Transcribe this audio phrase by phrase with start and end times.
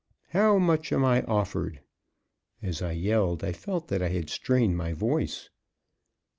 [0.29, 1.81] How much am I offered?"
[2.59, 5.51] As I yelled, I felt that I had strained my voice.